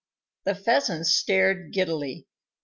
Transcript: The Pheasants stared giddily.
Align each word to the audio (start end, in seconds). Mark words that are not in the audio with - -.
The 0.45 0.55
Pheasants 0.55 1.11
stared 1.13 1.73
giddily. 1.73 2.25